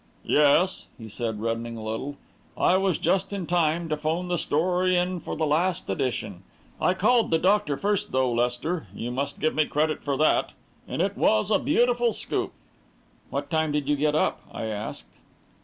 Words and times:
"Yes," 0.25 0.87
he 0.97 1.07
said, 1.07 1.41
reddening 1.41 1.77
a 1.77 1.83
little, 1.83 2.15
"I 2.57 2.75
was 2.75 2.97
just 2.97 3.31
in 3.31 3.45
time 3.45 3.87
to 3.89 3.95
'phone 3.95 4.29
the 4.29 4.39
story 4.39 4.97
in 4.97 5.19
for 5.19 5.35
the 5.37 5.45
last 5.45 5.87
edition. 5.91 6.41
I 6.81 6.95
called 6.95 7.29
the 7.29 7.37
doctor 7.37 7.77
first, 7.77 8.11
though, 8.11 8.31
Lester 8.33 8.87
you 8.95 9.11
must 9.11 9.39
give 9.39 9.53
me 9.53 9.65
credit 9.65 10.01
for 10.03 10.17
that! 10.17 10.53
And 10.87 11.03
it 11.03 11.15
was 11.15 11.51
a 11.51 11.59
beautiful 11.59 12.13
scoop!" 12.13 12.51
"What 13.29 13.51
time 13.51 13.71
did 13.71 13.87
you 13.87 13.95
get 13.95 14.15
up?" 14.15 14.41
I 14.51 14.63
asked. 14.63 15.19